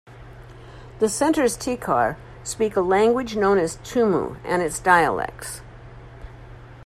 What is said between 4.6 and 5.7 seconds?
its dialects.